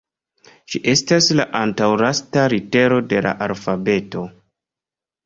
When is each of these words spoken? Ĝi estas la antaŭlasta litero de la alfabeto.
Ĝi 0.73 0.79
estas 0.93 1.27
la 1.39 1.43
antaŭlasta 1.59 2.45
litero 2.53 2.97
de 3.13 3.21
la 3.27 3.35
alfabeto. 3.49 4.25